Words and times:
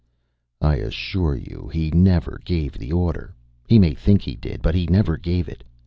"I 0.61 0.77
assure 0.77 1.35
you 1.35 1.69
he 1.71 1.91
never 1.91 2.41
gave 2.43 2.73
the 2.73 2.91
order. 2.91 3.35
He 3.69 3.77
may 3.77 3.93
think 3.93 4.23
he 4.23 4.33
did, 4.33 4.63
but 4.63 4.73
he 4.73 4.87
never 4.87 5.15
gave 5.15 5.47
it. 5.47 5.63